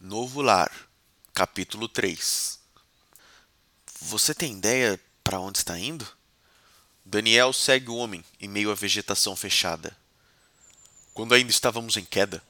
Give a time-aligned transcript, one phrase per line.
[0.00, 0.70] Novo Lar,
[1.34, 2.60] capítulo 3
[4.00, 6.06] Você tem ideia para onde está indo?
[7.04, 9.96] Daniel segue o homem em meio à vegetação fechada.
[11.12, 12.40] Quando ainda estávamos em queda,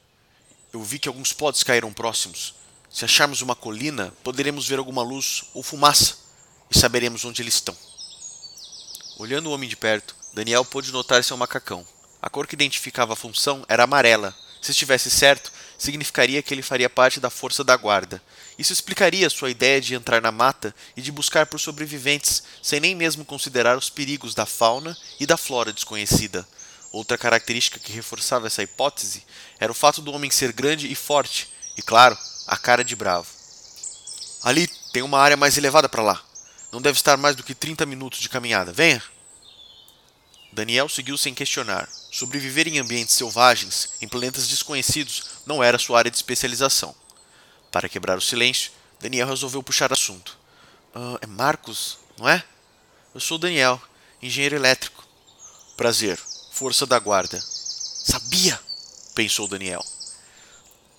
[0.71, 2.53] eu vi que alguns pods caíram próximos.
[2.87, 6.17] Se acharmos uma colina, poderemos ver alguma luz ou fumaça
[6.69, 7.75] e saberemos onde eles estão.
[9.17, 11.83] Olhando o homem de perto, Daniel pôde notar seu macacão.
[12.21, 14.37] A cor que identificava a função era amarela.
[14.61, 18.21] Se estivesse certo, significaria que ele faria parte da força da guarda.
[18.57, 22.93] Isso explicaria sua ideia de entrar na mata e de buscar por sobreviventes, sem nem
[22.93, 26.45] mesmo considerar os perigos da fauna e da flora desconhecida.
[26.91, 29.23] Outra característica que reforçava essa hipótese
[29.59, 33.27] era o fato do homem ser grande e forte, e claro, a cara de bravo.
[34.43, 36.21] Ali tem uma área mais elevada para lá.
[36.71, 38.73] Não deve estar mais do que 30 minutos de caminhada.
[38.73, 39.01] Venha!
[40.51, 41.87] Daniel seguiu sem questionar.
[42.11, 46.95] Sobreviver em ambientes selvagens, em planetas desconhecidos, não era sua área de especialização.
[47.71, 50.37] Para quebrar o silêncio, Daniel resolveu puxar assunto.
[50.95, 52.43] Uh, é Marcos, não é?
[53.13, 53.81] Eu sou Daniel,
[54.21, 55.07] engenheiro elétrico.
[55.77, 56.19] Prazer,
[56.51, 57.39] força da guarda.
[57.41, 58.59] Sabia!
[59.13, 59.83] pensou Daniel.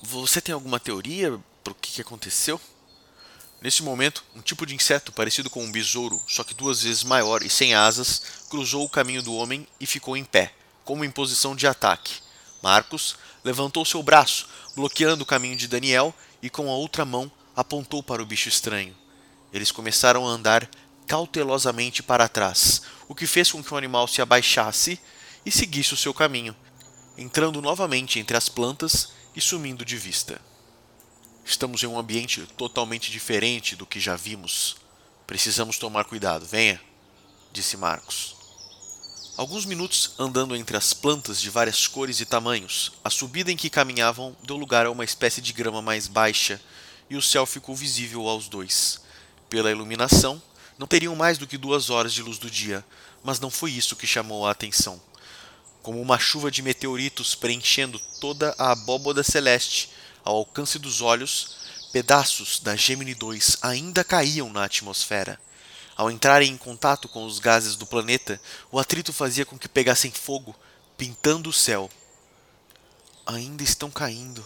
[0.03, 2.61] Você tem alguma teoria para o que aconteceu?
[3.61, 7.43] Nesse momento, um tipo de inseto parecido com um besouro, só que duas vezes maior
[7.43, 10.55] e sem asas, cruzou o caminho do homem e ficou em pé,
[10.91, 12.15] como em posição de ataque.
[12.61, 18.03] Marcos levantou seu braço, bloqueando o caminho de Daniel, e com a outra mão apontou
[18.03, 18.93] para o bicho estranho.
[19.53, 20.69] Eles começaram a andar
[21.07, 24.99] cautelosamente para trás, o que fez com que o animal se abaixasse
[25.47, 26.57] e seguisse o seu caminho,
[27.17, 30.41] entrando novamente entre as plantas e sumindo de vista.
[31.45, 34.75] Estamos em um ambiente totalmente diferente do que já vimos.
[35.25, 36.45] Precisamos tomar cuidado.
[36.45, 36.81] Venha,
[37.53, 38.40] disse Marcos.
[39.41, 43.71] Alguns minutos andando entre as plantas de várias cores e tamanhos, a subida em que
[43.71, 46.61] caminhavam deu lugar a uma espécie de grama mais baixa
[47.09, 49.01] e o céu ficou visível aos dois.
[49.49, 50.43] Pela iluminação,
[50.79, 52.85] não teriam mais do que duas horas de luz do dia,
[53.25, 55.01] mas não foi isso que chamou a atenção.
[55.83, 59.89] Como uma chuva de meteoritos preenchendo toda a abóboda celeste,
[60.23, 61.57] ao alcance dos olhos,
[61.91, 65.41] pedaços da Gemini 2 ainda caíam na atmosfera.
[66.01, 68.41] Ao entrarem em contato com os gases do planeta,
[68.73, 70.57] o atrito fazia com que pegassem fogo,
[70.97, 71.91] pintando o céu.
[73.27, 74.43] Ainda estão caindo.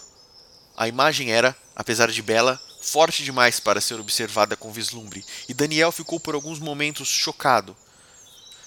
[0.77, 5.93] A imagem era, apesar de bela, forte demais para ser observada com vislumbre, e Daniel
[5.93, 7.77] ficou por alguns momentos chocado.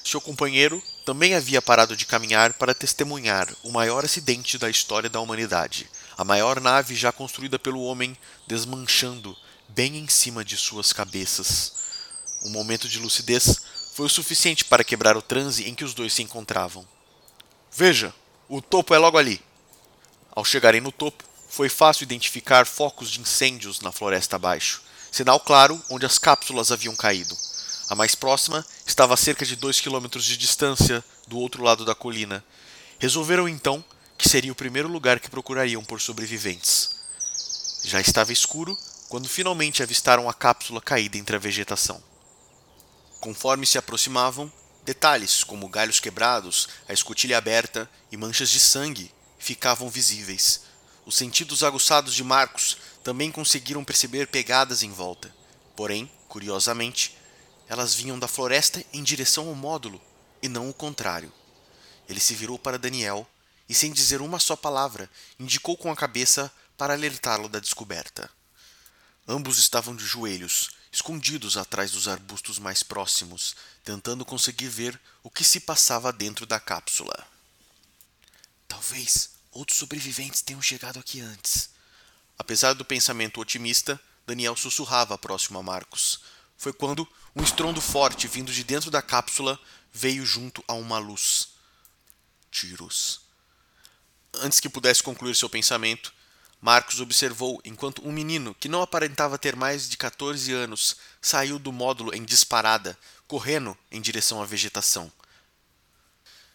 [0.01, 5.19] Seu companheiro também havia parado de caminhar para testemunhar o maior acidente da história da
[5.19, 9.37] humanidade a maior nave já construída pelo homem desmanchando
[9.69, 11.86] bem em cima de suas cabeças.
[12.43, 13.61] Um momento de lucidez
[13.93, 16.87] foi o suficiente para quebrar o transe em que os dois se encontravam.
[17.71, 18.13] Veja,
[18.47, 19.41] o topo é logo ali.
[20.31, 25.81] Ao chegarem no topo, foi fácil identificar focos de incêndios na floresta abaixo, sinal claro
[25.89, 27.35] onde as cápsulas haviam caído.
[27.89, 31.95] A mais próxima estava a cerca de dois quilômetros de distância, do outro lado da
[31.95, 32.43] colina.
[32.99, 33.83] Resolveram então
[34.17, 36.91] que seria o primeiro lugar que procurariam por sobreviventes.
[37.83, 38.77] Já estava escuro
[39.07, 42.01] quando finalmente avistaram a cápsula caída entre a vegetação.
[43.19, 44.51] Conforme se aproximavam,
[44.83, 50.61] detalhes como galhos quebrados, a escotilha aberta e manchas de sangue ficavam visíveis.
[51.05, 55.33] Os sentidos aguçados de Marcos também conseguiram perceber pegadas em volta.
[55.75, 57.17] Porém, curiosamente,
[57.67, 60.01] elas vinham da floresta em direção ao módulo
[60.41, 61.31] e não o contrário.
[62.07, 63.27] Ele se virou para Daniel
[63.67, 68.29] e, sem dizer uma só palavra, indicou com a cabeça para alertá-lo da descoberta.
[69.27, 75.43] Ambos estavam de joelhos, escondidos atrás dos arbustos mais próximos, tentando conseguir ver o que
[75.43, 77.27] se passava dentro da cápsula.
[78.67, 81.69] Talvez outros sobreviventes tenham chegado aqui antes.
[82.37, 86.19] Apesar do pensamento otimista, Daniel sussurrava próximo a Marcos.
[86.57, 89.59] Foi quando um estrondo forte vindo de dentro da cápsula
[89.93, 91.49] veio junto a uma luz.
[92.51, 93.27] Tiros
[94.41, 96.13] antes que pudesse concluir seu pensamento,
[96.59, 101.71] Marcos observou enquanto um menino, que não aparentava ter mais de 14 anos, saiu do
[101.71, 105.11] módulo em disparada, correndo em direção à vegetação.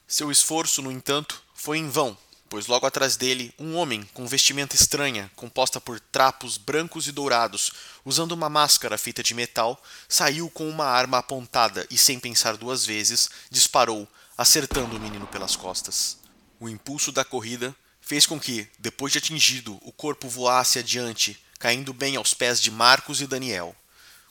[0.07, 2.19] Seu esforço, no entanto, foi em vão,
[2.49, 7.71] pois logo atrás dele, um homem com vestimenta estranha, composta por trapos brancos e dourados,
[8.05, 12.85] usando uma máscara feita de metal, saiu com uma arma apontada e, sem pensar duas
[12.85, 14.07] vezes, disparou,
[14.37, 16.19] acertando o menino pelas costas.
[16.61, 17.75] O impulso da corrida
[18.13, 22.71] fez com que, depois de atingido, o corpo voasse adiante, caindo bem aos pés de
[22.71, 23.75] Marcos e Daniel.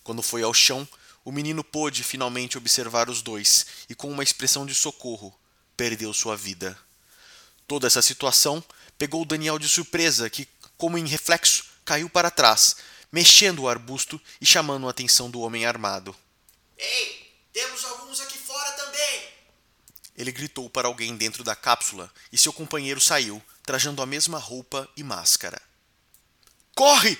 [0.03, 0.87] Quando foi ao chão,
[1.25, 5.35] o menino pôde finalmente observar os dois e, com uma expressão de socorro,
[5.75, 6.77] perdeu sua vida.
[7.67, 8.63] Toda essa situação
[8.99, 10.47] pegou Daniel de surpresa, que,
[10.77, 12.75] como em reflexo, caiu para trás,
[13.11, 16.15] mexendo o arbusto e chamando a atenção do homem armado.
[16.77, 19.27] Ei, temos alguns aqui fora também!
[20.15, 24.87] Ele gritou para alguém dentro da cápsula e seu companheiro saiu, trajando a mesma roupa
[24.95, 25.61] e máscara.
[26.75, 27.17] Corre!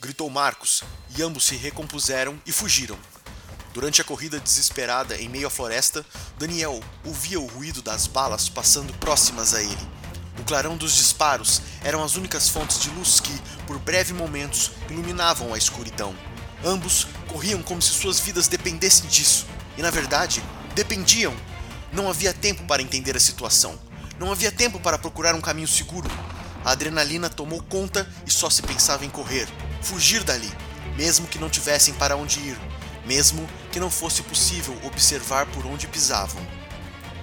[0.00, 0.82] gritou Marcos,
[1.16, 2.98] e ambos se recompuseram e fugiram.
[3.72, 6.04] Durante a corrida desesperada em meio à floresta,
[6.38, 9.88] Daniel ouvia o ruído das balas passando próximas a ele.
[10.38, 13.32] O clarão dos disparos eram as únicas fontes de luz que,
[13.66, 16.14] por breves momentos, iluminavam a escuridão.
[16.64, 19.46] Ambos corriam como se suas vidas dependessem disso,
[19.78, 20.42] e na verdade,
[20.74, 21.34] dependiam.
[21.92, 23.78] Não havia tempo para entender a situação.
[24.22, 26.08] Não havia tempo para procurar um caminho seguro.
[26.64, 29.48] A adrenalina tomou conta e só se pensava em correr,
[29.82, 30.48] fugir dali,
[30.96, 32.56] mesmo que não tivessem para onde ir,
[33.04, 36.40] mesmo que não fosse possível observar por onde pisavam.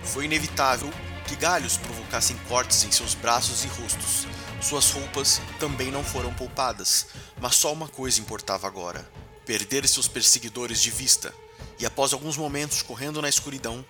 [0.03, 0.91] Foi inevitável
[1.25, 4.27] que galhos provocassem cortes em seus braços e rostos.
[4.61, 7.05] Suas roupas também não foram poupadas,
[7.39, 9.09] mas só uma coisa importava agora:
[9.45, 11.33] perder seus perseguidores de vista.
[11.79, 13.85] E após alguns momentos correndo na escuridão,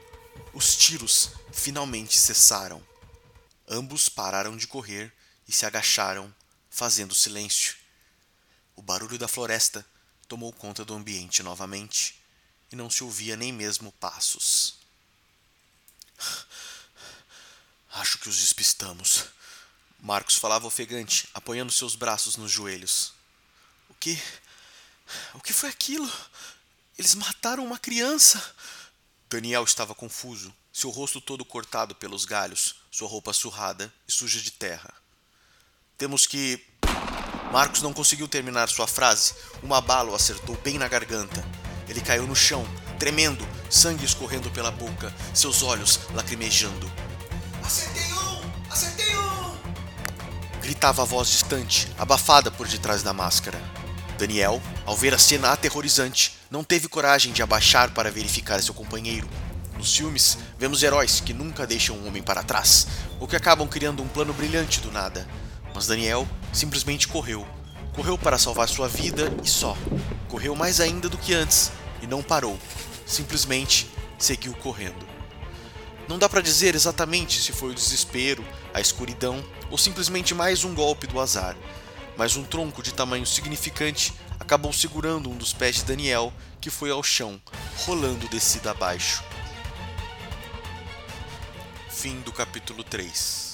[0.54, 2.88] os tiros finalmente cessaram.
[3.70, 5.14] Ambos pararam de correr
[5.48, 6.34] e se agacharam,
[6.72, 7.76] fazendo silêncio.
[8.76, 9.86] O barulho da floresta
[10.28, 12.20] tomou conta do ambiente novamente
[12.72, 14.80] e não se ouvia nem mesmo passos.
[17.94, 19.26] Acho que os despistamos.
[20.00, 23.14] Marcos falava ofegante, apoiando seus braços nos joelhos.
[23.90, 24.20] O que.
[25.34, 26.12] O que foi aquilo?
[26.98, 28.56] Eles mataram uma criança!
[29.30, 34.52] Daniel estava confuso, seu rosto todo cortado pelos galhos, sua roupa surrada e suja de
[34.52, 34.94] terra.
[35.98, 36.66] Temos que.
[37.52, 39.34] Marcos não conseguiu terminar sua frase.
[39.62, 41.44] Uma bala o acertou bem na garganta.
[41.88, 42.66] Ele caiu no chão,
[42.98, 46.90] tremendo, sangue escorrendo pela boca, seus olhos lacrimejando.
[47.62, 48.72] Acertei um!
[48.72, 50.62] Acertei um!
[50.62, 53.60] Gritava a voz distante, abafada por detrás da máscara.
[54.18, 59.28] Daniel, ao ver a cena aterrorizante, não teve coragem de abaixar para verificar seu companheiro.
[59.80, 62.86] Nos filmes, vemos heróis que nunca deixam um homem para trás,
[63.18, 65.26] ou que acabam criando um plano brilhante do nada.
[65.74, 67.48] Mas Daniel simplesmente correu.
[67.96, 69.78] Correu para salvar sua vida e só.
[70.28, 71.72] Correu mais ainda do que antes
[72.02, 72.60] e não parou.
[73.06, 75.08] Simplesmente seguiu correndo.
[76.10, 79.42] Não dá para dizer exatamente se foi o desespero, a escuridão
[79.72, 81.56] ou simplesmente mais um golpe do azar,
[82.18, 86.92] mas um tronco de tamanho significante acabou segurando um dos pés de Daniel, que foi
[86.92, 87.40] ao chão,
[87.86, 89.24] rolando descida abaixo.
[92.00, 93.49] Fim do capítulo 3